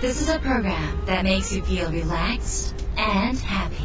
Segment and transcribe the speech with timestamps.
[0.00, 3.84] This is a program that makes you feel relaxed and happy.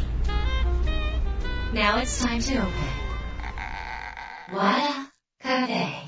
[1.74, 2.72] Now it's time to open.
[4.50, 6.06] Wada Cafe.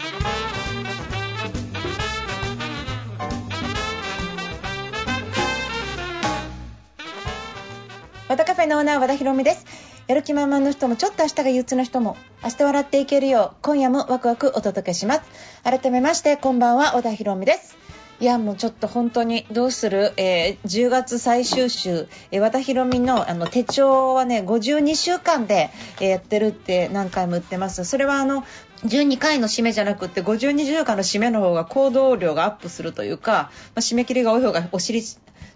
[8.29, 9.67] 和田カフェのオーナー和田博美です
[10.07, 15.23] やる気満々の人もちょっと明日が憂鬱の人も明日笑っていけるよう今夜もワクワクお届けします
[15.65, 17.78] 改めましてこんばんは和田博美です
[18.21, 27.85] いやもうちょっと本当にどうする、えー10月最終週、えー和田博美のあの手帳はね52週間で、えーやってるって何回も言ってます。
[27.85, 28.45] それはあの
[28.85, 35.03] 12回の締めじゃなくて52週間の締めの方が行動量がアップするというか、まあ、締め切りが多い方がお尻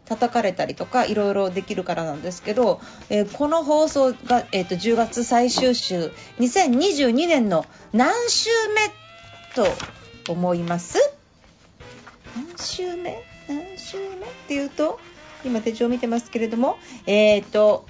[0.05, 6.12] 叩かれたりとかいろいろできるからなんですけど、えーこの放送が、えー、と10月最終週。
[6.39, 8.89] 2022年の何週目
[9.56, 10.98] と思います？
[12.36, 13.22] 何週目？
[13.48, 14.09] 何週目っ
[14.48, 15.00] ていうと
[15.44, 17.86] 今手帳見てますけれどもえっ、と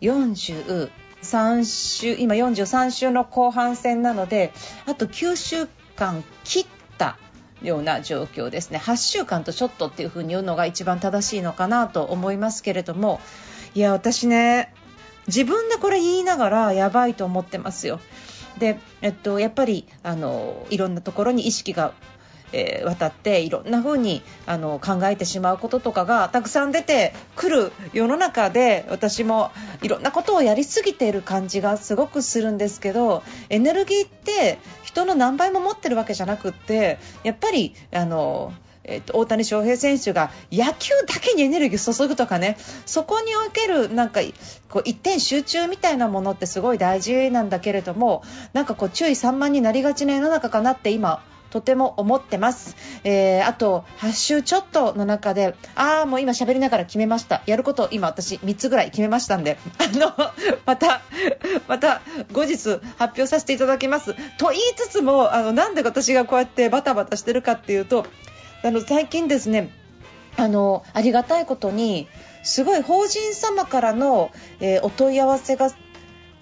[0.00, 0.90] 43
[1.64, 4.52] 週今43週の後半戦なので
[4.86, 7.18] あと9週間切った
[7.62, 8.78] ような状況ですね。
[8.78, 13.20] 8週間とちょっとっていう風に言うのが一番正しいのかなと思いますけれども
[13.74, 14.72] いや私ね
[15.26, 18.00] 自分でこれ言いながらやばいと思ってますよ。
[18.58, 21.92] で、えっと、やっぱりあのいろんなところに意識が
[22.52, 29.50] えー渡っていろんな風にあの考えてしまうこととかがたくさん出てくる世の中で私も
[29.82, 38.52] いろんなことをやりすぎている感じがすごくするんですけどエネルギーって人の何倍も持ってるわけじゃなくってやっぱりあの
[38.84, 42.56] えっと大谷翔平選手が野球だけにエネルギー注ぐとかね
[42.86, 44.20] そこにおけるなんか
[44.68, 57.42] こう一点集中みたいなものってすごい大事なんだけれどもなんかこう注意散漫になりがちな世の中かなって今とても思ってます、えーあと8週ちょっとの中でああもう今喋りながら決めました。
[57.46, 60.12] やること今私3つぐらい決めましたんで あの
[60.66, 61.02] また
[61.68, 62.02] また
[62.32, 62.56] 後日
[62.98, 64.14] 発表させていただきます。
[64.38, 68.06] と言いつつもあのなんで私がこうやってバタバタしてるかっていうと
[68.62, 69.70] あの最近ですね
[70.36, 72.08] あのありがたいことに
[72.42, 74.30] すごい法人様からの、
[74.60, 75.70] えーお問い合わせが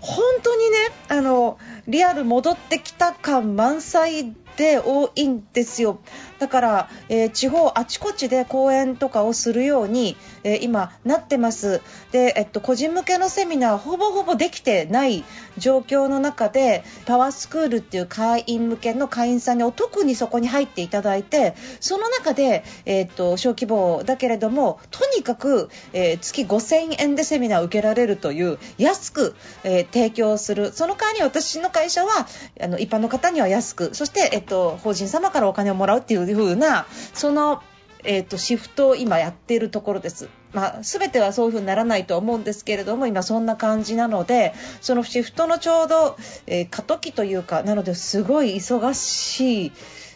[0.00, 0.76] 本当にね
[1.08, 1.58] あの
[1.88, 6.00] リアル戻ってきた感満載で多いんですよ。
[6.40, 11.80] だから、えー地方あちこちで講演とかをするように、えー今なってます。
[12.10, 15.24] で、えっと、個人向けのセミナーほぼほぼできてない
[15.56, 30.72] 状況の中でパワースクールっていう会員向けの会員さんにお特にそこに入っていただいてその中で、えっと小規模だけれどもとにかく、えー月5000円でセミナーを受けられるという安く、え提供する。
[30.72, 32.26] その代わりに私の会社は
[32.60, 33.94] あの一般の方には安く。
[33.94, 37.62] そして、えっと、法人様からお金をもらうっていう風なその
[38.04, 46.16] えー、とシフトを今やっているところです、まあ、全てはそういうふうにならないと思うんですけれども今そんな感じなのでそのシフトのちょうど、
[46.46, 49.72] えー過渡期というかなのですごい忙しい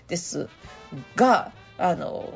[0.09, 0.49] です
[1.17, 2.33] があの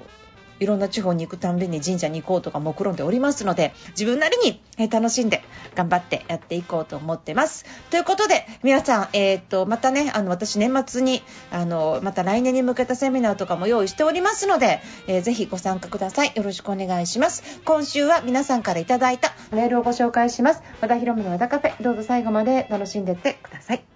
[0.59, 5.43] いろんな地方に行くたんびに神社に行こうとか目論んでおりますので自分なりにえ楽しんで
[5.75, 7.65] 頑張ってやっていこうと思ってます。
[7.91, 16.33] ということで皆さん、えー、とまたねあの私年末にあのまた来年に向けたセミナーとかも用意しておりますので、えーぜひご参加ください。
[16.37, 17.61] よろしくお願いします。
[17.65, 20.63] 今週は皆さんからいただいたメールをご紹介します。
[20.81, 23.96] 和田博美の和田カフェどうぞ最後まで楽しんでってください。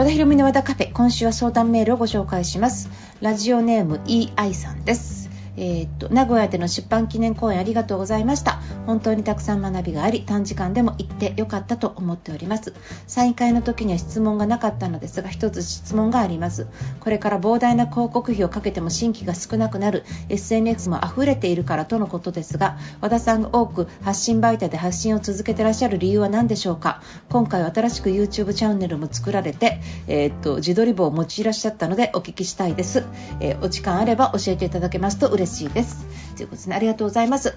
[0.00, 2.88] 和田博美の和田カフェ今週は相談メールをご紹介します。
[3.20, 5.28] ラジオネーム EI さんです。
[5.58, 8.62] えーっと名古屋での出版記念公演ありがとうございました。
[8.90, 12.74] 本当にたくさん学びがあり短時間でも行ってよかったと思っております。
[13.06, 16.66] サイン会の時には質問がなかったのですが一つ質問があります。
[16.98, 20.02] これから膨大な広告費をかけても新規が少なくなる。
[20.28, 27.00] SNS も溢れているからとのことですが和田さんが多く発信媒体で発信を続けてらっしゃる理由は何でしょうか。
[27.28, 33.04] 今回新しく YouTube チャンネルも作られて、えーっと自撮り棒を用いらっしゃったのでお聞きしたいです、
[33.38, 36.04] えーお時間あれば教えていただけますと嬉しいです。
[36.36, 36.74] ということですね。
[36.74, 37.56] ありがとうございます。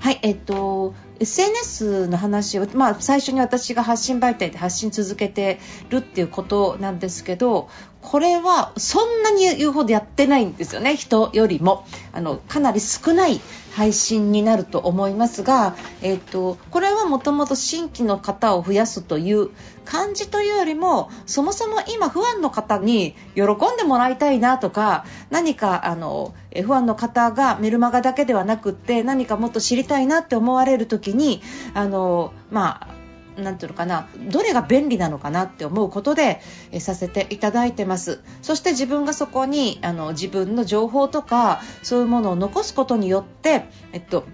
[0.00, 0.71] はいえっと
[1.20, 7.68] SNS の話を、まあ、最初に私が発信媒体で発信続けてるっていうことなんですけど
[8.00, 11.86] これはそんなに言うほどやってないんですよね人よりも。
[12.12, 13.40] あのかなり少ない
[13.74, 19.50] 配信になると思いますが、えっとこれはもともと新規の方を増やすという
[19.84, 31.42] 感じというよりもそもそも今不安の方に喜んでもらいたいなとか何かあのえ不安の方がメルマガだけではなくって何かもっと知りたいなって思われる時に
[31.74, 33.01] あのまあ
[33.36, 36.40] なんていうのかなどれが便利なのかなって思うことで、
[36.70, 38.20] えさせていただいてます。
[38.42, 44.24] そして自分がそこにあの自分の情報とかそういうものを残すことによって、えっと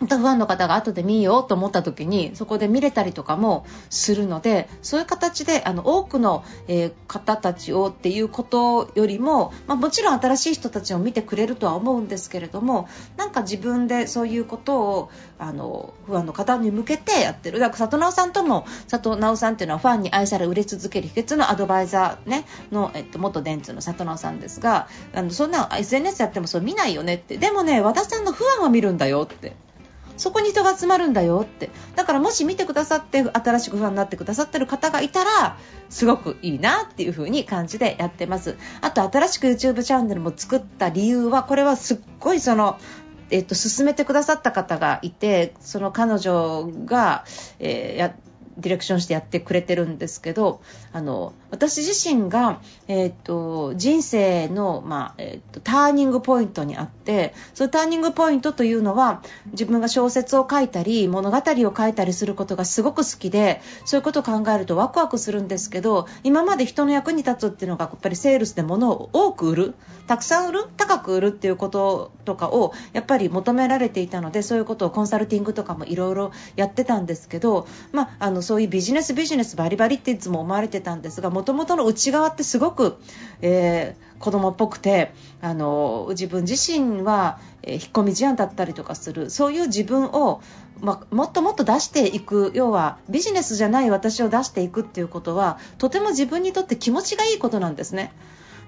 [0.00, 29.56] またファンの方が後で見ようと思った時にそこで見れたりとかもするのでそういう形であの多くの、えー、方たちをっていうことよりも、まあ、もちろん新しい人たちを見てくれるとは思うんですけれどもなんか自分でそういうことをあのファンの方に向けてやってるだから里直さんとも里直さんっていうのはファンに愛され売れ続ける秘訣のアドバイザー、ね、の、えっと、元電通の里直さんですがあのそんな SNS やってもそう見ないよねってでもね和田さんのファンは見るんだよって。
[30.18, 31.70] そこに人が集まるんだよって。
[31.96, 35.56] だからもし見てくださって新しくファンになってくださってる方がいたら
[35.88, 38.56] すごくいいなっていう風に感じでやってます。
[38.80, 42.78] あと新しく YouTube チャンネルも作った理由はこれはすっごいその
[43.30, 47.24] えっと、進めてくださった方がいてその彼女が、
[47.58, 48.14] えー、や
[48.58, 50.60] ディレクションしてやってくれてるんですけど
[50.92, 59.22] あの私自身が、えーと、人生の、まあえーと、ターニングポイントにあってそのターニングポイントというのは
[59.52, 69.74] 自分が小説を書いたり物語を書いたりすることがすごく好きでそういうことを考えるとワクワクするんですけど今まで人の役に立つっていうのがやっぱりセールスで物を多く売る
[70.06, 82.96] たくさん売る高く売るっていうこととかをやっぱり求められていたのでそういうことをコンサルティングとかもいろいろやってたんですけど、まあ、あのそういうビジネスビジネスバリバリっていつも思われてたんですがもともとの内側ってすごく、
[83.42, 85.12] えー、子供っぽくて
[85.42, 90.40] あの自分自身は、えー、引っ込み思案だったりとかするそういう自分を、
[90.80, 98.14] まもっともっと出していく要はビジネスじゃない私を出していくっていうことはとても自分にとって気持ちがいいことなんですね。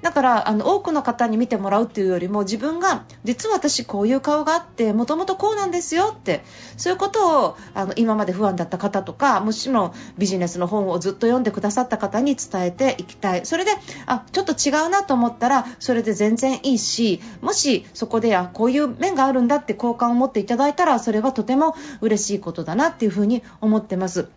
[0.03, 6.43] だからあの多くの方に見てもらうっていうよりも自分が実は私こういう顔があってもともとこうなんですよって
[6.77, 13.73] そういうことをあの今まで不安だった方とかもちろビジネスの本をずっと読んでくださった方に伝えていきたいそれで
[14.07, 24.29] あちょっと違うなと思ったらそれで全然いいしもしそこであこういう面があるんだって好感を持っていただいたらそれはとても嬉しいことだなっていうふうに思ってます。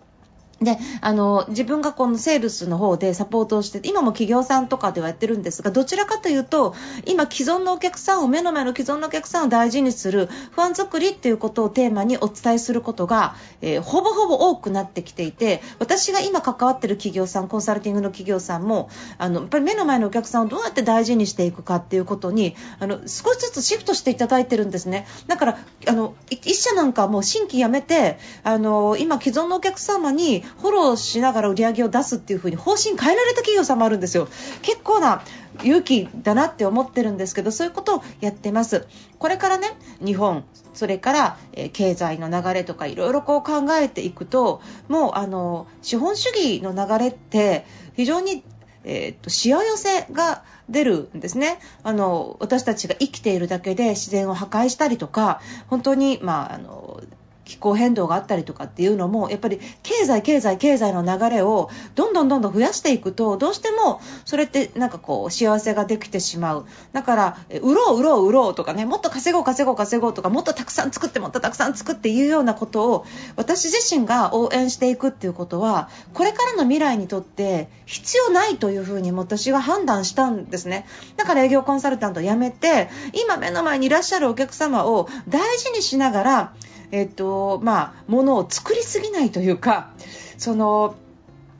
[0.61, 25.07] であの自分がこのセールスの方でサポートをして今も企業さんとかではやってるんですがどちらかというと今、既存のお客さんを目の前の既存のお客さんを大事にする不安作りっていうことをテーマにお伝えすることが、えー、ほぼほぼ多くなってきていて私が今関わってる企業さんコンサルティングの企業さんもあのやっぱり目の前のお客さんをどうやって大事にしていくかっていうことにあの少しずつシフトしていただいてるんですね。
[25.27, 25.57] だから
[25.87, 34.27] あの一社なんかもう新規やめてあの今、既存のお客様にフォローしながら売り上げを出すっていう風に方針変えられた企業さんもあるんですよ。
[34.61, 35.23] 結構な
[35.63, 38.87] 勇気だなって思ってるんですけどそういうことをやってます。
[39.19, 40.43] これからね日本
[40.73, 48.43] それから、えー、経済の流れとかいろいろこう考えていくともうあの資本主義の流れって非常に
[48.85, 57.01] えーと、しわ寄せが出るんですねあの私たちが生きているだけで自然を破壊したりとか本当に、まあ、あの
[57.45, 66.65] 気候変動があったりとかっていうのもやっぱり経済、経済、経済の流れをどんどんどんどん増やしていくとどうしてもそれってなんかこう幸せができてしまう。
[66.93, 73.05] だから売ろう、売ろう、売ろうとかねもっと稼ごう、稼ごう、稼ごうとかもっとたくさん作ってもっとたくさん作っていうようなことを
[73.35, 80.85] 私自身が応援していくっていうことはこれからの未来にとって必要ないというふうに私は判断したんですね。
[81.17, 86.53] だから営業コンサルタントを辞めて今目の前にいらっしゃるお客様を大事にしながら
[86.93, 89.91] えっとまあ、ものを作りすぎないというか
[90.37, 90.95] その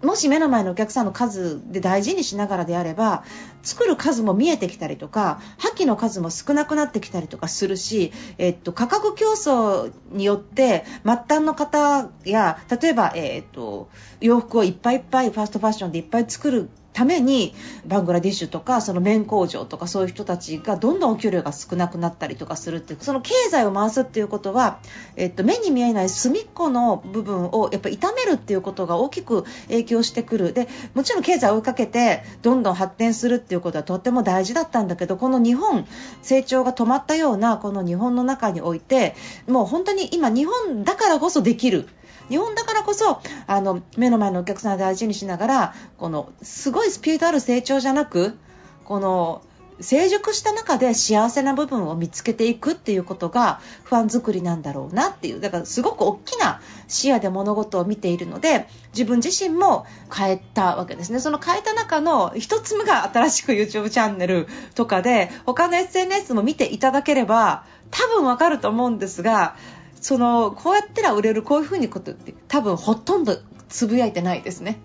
[0.04, 3.24] もし目の前のお客さんの数で大事にしながらであれば
[3.64, 13.90] 作る数も見えてきたりとか破棄の数も少なくなってきたりとかするし、えっと、価格競争によって末端の方や例えば、えっと、
[14.22, 17.54] 洋服をいっぱいいっぱいファーストファッションでいっぱい作るために
[17.86, 24.80] バングラディッシュとかその綿工場とかそういう人たちがどんどんお給料が少なくなったりとかするっていうその経済を回すっていうことは、
[25.16, 35.88] えっと、目に見えない隅っこの部分をやっぱ傷めるっていうことが大きく影響してくるでもちろん経済を追いかけてどんどん発展するっていうことはとっても大事だったんだけどこの日本
[36.22, 39.16] 成長が止まったようなこの日本の中において
[39.48, 41.90] もう本当に今日本だからこそできる。
[42.30, 48.38] 日本だからこそあの目の前のお客さんを大事にしながらこのすごいスピードある成長じゃなく
[48.86, 49.42] この
[49.80, 55.40] 成熟した中で幸せな部分を見つけていくっていうことが不安作りなんだろうなっていう。
[55.40, 61.20] だからすごく大きな視野で物事を見ているので自分自身も変えたわけですね。
[61.20, 69.56] その変えた中の1つ目が新しく YouTube チャンネルとかで他の SNS も見ていただければ多分わかると思うんですが
[70.04, 73.38] そのこうやったら売れるこういうふうにことって多分ほとんど
[73.70, 74.80] つぶやいてないですね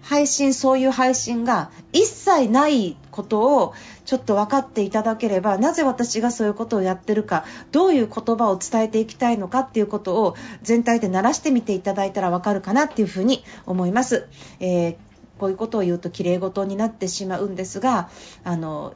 [0.00, 3.74] 配信そういう配信が一切ないことを
[4.04, 14.28] ちょっと分かっていただければなぜ私がそういうことをやってるかどういう言葉を伝えていきたいのかっていうことを全体で鳴らしてみていただいたら分かるかなっていうふうに思います。
[14.60, 14.96] えー、
[15.38, 18.08] こういうことを言うと綺麗事になってしまうんですが
[18.44, 18.94] あの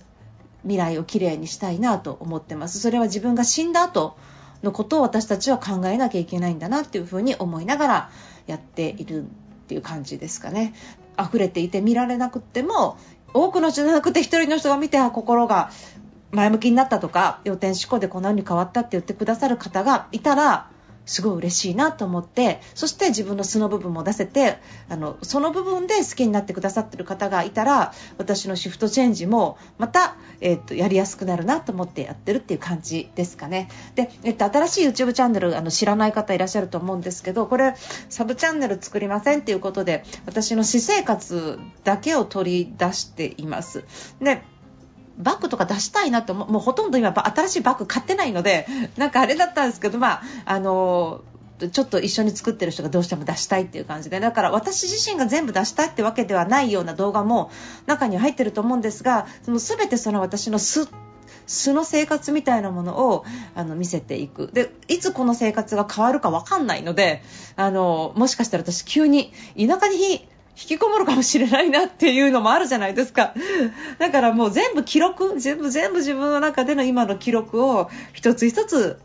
[0.63, 2.79] 未来をきれいにしたいなと思ってます。
[2.79, 4.17] それは自分が死んだ後
[4.63, 8.11] のことを私たちは考えなきゃいけないんだなっていうふうに思いながら
[8.47, 9.27] やっているっ
[9.69, 10.75] ていう感じですかね。
[11.19, 12.99] 溢れていて見られなくても
[13.33, 15.71] 多くの人じゃなくて1人の人が見て心が
[16.33, 20.69] 前向きになったとか予定思考でこんな風に変わったって言ってくださる方がいたら
[21.07, 24.59] すごい嬉しいなと思ってそして自分の素の部分も出せて
[24.89, 33.69] あのその部分で好きになってくださってる方がいたら私のシフトチェンジもまた、えー、っとやりやすくなるなと思ってやってるっていう感じですかね。
[33.95, 37.75] で、えっと、新しい YouTube チャンネルあの知らない方いらっしゃると思うんですけどこれ
[38.09, 43.85] サブチャンネル作りませんっていうことで私の私生活だけを取り出しています。
[44.21, 44.43] で
[45.19, 51.23] バッグとか出したいなともうほとんど今新しいバッグ買ってないので なんかあれだったんですけどまああの
[51.73, 54.21] ちょっと一緒に作ってる人がどうしても出したいっていう感じで。
[54.21, 57.51] だから私自身が全部出したいってわけではないような動画も
[57.87, 60.87] 中に入ってると思うんですがその全てその私の素
[61.47, 64.51] 素の生活みたいなものをあの見せていく。
[64.53, 67.23] でいつこの生活が変わるか分かんないので
[67.57, 73.35] あのもしかしたら私急に田舎に引きこもるかもしれないなっていうのもあるじゃないですか。
[73.99, 78.99] だからもう全部記録、全部全部自分の中での今の記録を一つ一つ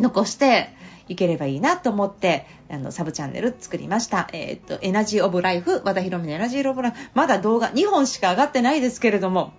[0.00, 0.70] 残して
[1.08, 4.28] いければいいなと思って、あの、サブチャンネル作りました。
[4.32, 9.52] えっ、と、エナジーオブライフ、和田博美のエナジーオブライフ、まだ動画2本しか上がってないですけれども、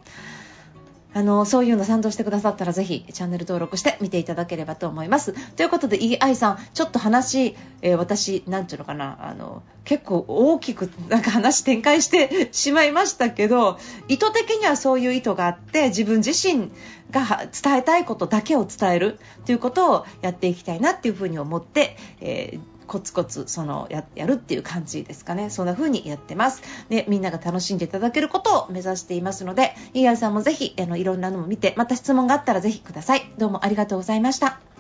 [1.13, 5.34] あの、そういうの賛同してくださったらぜひチャンネル登録して見ていただければと思います。
[5.55, 13.77] ということで、EI さん、ちょっと話、えー、私、なんていうのかな、あの、結構大きくなんか話展開してしまいましたけど、
[14.08, 16.72] 意図的にはそういう意図があって、自分自身
[17.12, 25.50] が伝えたいことだけを伝えるということをやっていきたいなっていうふうに思って、えーコツコツそのややるっていう感じですかね。
[25.50, 26.62] そんな風にやってます。
[26.90, 33.32] でみんなが楽しんでいただけることを目指していますのでイーアさんもぜひあのいろんなのも見てまた質問があったらぜひください。
[33.38, 34.73] どうもありがとうございました。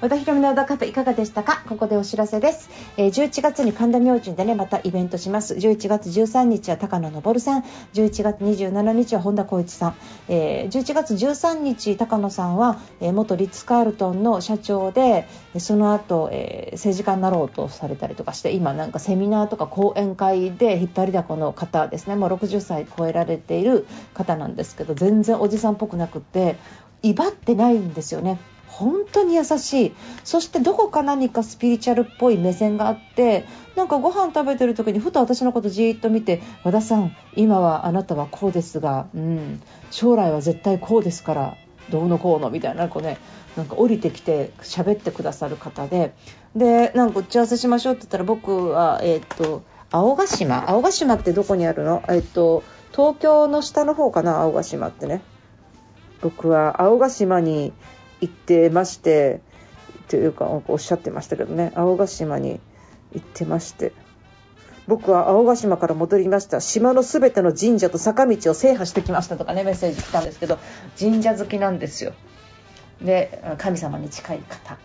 [0.00, 1.62] 和田博美の小田カフェいかがでしたか？
[1.68, 5.54] ここでお知らせです、えー、11月に神田明神でねまたイベントします。
[5.54, 7.64] 11月13日は高野昇さん。
[7.94, 9.94] 11月27日は本田光一さん、
[10.28, 15.26] えー、11月13日高野さんは、えー、元リッツ・カールトンの社長で
[15.58, 22.16] その後、えー、政治家になろうとされたりとかして今なんかセミナーとか講演会で引っ張りだこの方ですね。
[22.16, 26.56] もう60歳超えられている方なんですけど全然おじさんっぽくなくて
[27.02, 28.38] 威張ってないんですよね。
[28.78, 29.94] 本当に優しい。
[30.24, 41.56] そしてどこか何かスピリチュアルっぽい目線があってなんかご飯食べてる時にふと私のことじーっと見て和田さん今はあなたはこうですが、うん、将来は絶対こうですから
[41.90, 43.18] どうのこうのみたいなこうね
[43.56, 46.14] なんか降りてきて喋ってくださる方で。
[46.56, 52.02] でなんか打ち合わせしましょうって言ったら僕はえっ、と青ヶ島青ヶ島ってどこにあるの？
[52.08, 52.62] えっ、と
[52.92, 55.22] 東京の下の方かな青ヶ島ってね。
[56.22, 57.72] 僕は青ヶ島に
[58.24, 59.40] 行ってまして
[60.08, 61.72] というかおっしゃってましたけどね。
[61.74, 62.60] 青ヶ島に
[63.12, 63.92] 行ってまして。
[64.86, 66.60] 僕は青ヶ島から戻りました。
[66.60, 70.58] 島のすべての神社と坂道を制覇してきましたとかねメッセージ来たんですけど
[70.98, 72.12] 神社好きなんですよ。
[73.02, 74.78] で神様に近い方。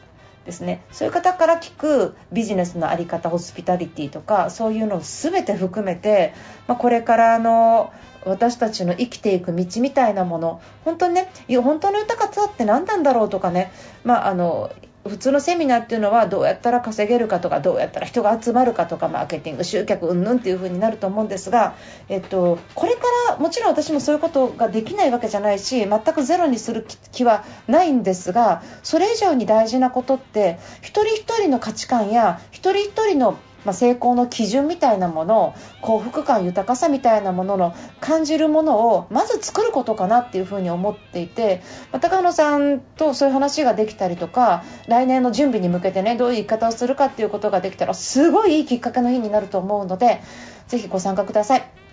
[0.46, 0.84] ですね。
[0.91, 6.34] そういう方から聞くビジネスの在り方ホスピタリティとかそういうのを全て含めて、
[6.67, 7.93] まあ、これからの
[8.26, 10.62] 私たちの生きていく道みたいなもの。
[10.86, 13.72] 本当にね本当の豊かさって何なんだろうとかね、
[14.04, 14.72] まあ、あの
[15.08, 21.76] 普通のセミナーっていうのはどうやったら稼げるかとかどうやったら人が集まるかとかマーケティング集客うんぬんっていう風になると思うんですが、
[22.10, 41.62] えっと、これからもちろん私もそういうことができないわけじゃないし全くゼロにする気はないんですがそれ以上に大事なことって一人一人の価値観や一人一人のまあ、成功の基準みたいなもの幸福感豊かさみたいなものの感じるものをまず作ることかなっていうふうに思っていて、
[41.92, 50.22] まあ、高野さんとそういう話ができたりとか来年の準備に向けてねどういう言い方をするかっていうことができたらすごいいいきっかけの日になると思うので
[50.68, 51.88] ぜひご参加ください。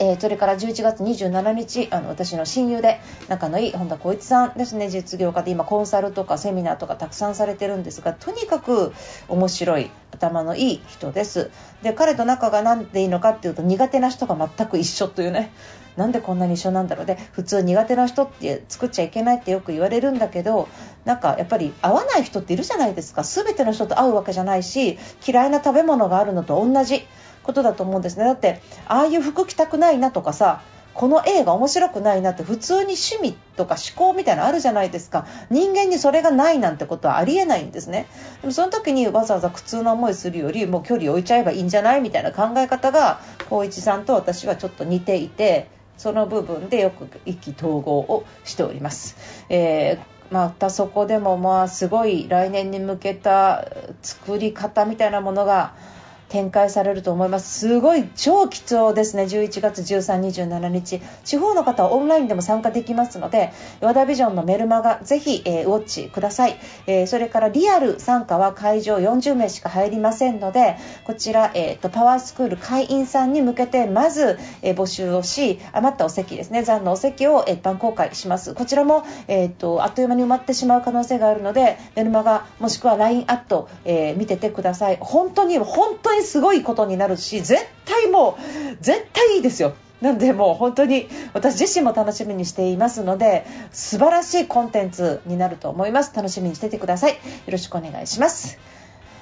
[0.00, 8.92] えー、それから11月27日あの私の親友で仲のいい本田光一さんですね実業家で今コンサルとかセミナーとかたくさんされてるんですがとにかく
[9.28, 11.50] 面白い頭のいい人です。
[11.82, 15.52] で彼と仲が何でいいのかっていうと苦手な人が全く一緒というね。
[15.96, 17.06] なんでこんなに一緒なんだろう。
[17.06, 20.68] で普通苦手な人って作っちゃいけないってよく言われるんだけど
[21.04, 23.24] なんかやっぱり合わない人っているじゃないですか。
[23.24, 27.04] 全ての人と会うわけじゃないし嫌いな食べ物があるのと同じ。
[27.48, 28.26] ことだと思うんですね。
[28.26, 30.60] だってああいう服着たくないなとかさ
[30.92, 35.26] この映画面白くないなって普通に趣味とか思考みたいなのあるじゃないですか。
[35.48, 38.06] 人間にそれがないなんてことはありえないんですね。
[38.42, 49.16] でもその時にわざわざ苦痛な思いするよりもう距離を置いちゃえばいいんじゃないみたいな考え方が光一さんと私はちょっと似ていてその部分でよく意気投合をしております、
[49.48, 53.68] えー、またそこでもまあすごい来年に向けた
[54.02, 55.74] 作り方みたいなものが
[56.28, 57.60] 展開されると思います。
[57.60, 59.24] すごい超貴重ですね。
[59.24, 61.00] 11月13、27日。
[61.24, 76.62] 地方の方はオンラインでも参加できますので和田ビジョンのメルマガぜひ、えー、ウォッチください、えー、それからリアル参加は会場40名しか入りませんのでこちら、えーと、パワースクール会員さんに向けてまず、え、募集をし余ったお席ですね。
[76.62, 78.54] 残のお席を一般公開します。
[78.54, 84.98] こちらも、えーと、あっという間に埋まってしまう可能性があるのでメルマガもしくは LINE アット、え見ててください。
[85.00, 89.74] 本当に本当ににすごいことになるし絶対もう絶対いいですよ。
[90.00, 96.14] なのでもう本当に私自身も楽しみにしていますので素晴らしいコンテンツになると思います。
[96.14, 97.12] 楽しみにしててください。
[97.12, 98.58] よろしくお願いします。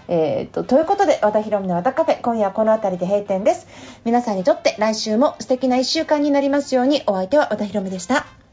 [0.08, 3.66] えーと、ということで和田博美の和田カフェ今夜はこの辺りで閉店です。
[4.04, 8.45] 皆さんにとって来週も素敵な1週間になりますようにお相手は和田博美でした。